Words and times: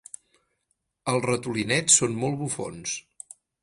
Els 1.13 1.29
ratolinets 1.33 2.01
són 2.03 2.19
molt 2.25 2.43
bufons. 2.45 3.01